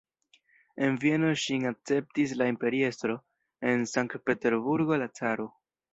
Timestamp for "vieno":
1.03-1.33